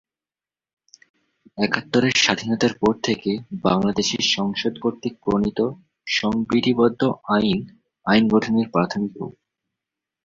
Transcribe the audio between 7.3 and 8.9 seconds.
আইন আইন গঠনের